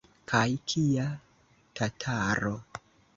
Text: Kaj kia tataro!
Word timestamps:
Kaj 0.29 0.45
kia 0.71 1.05
tataro! 1.81 2.55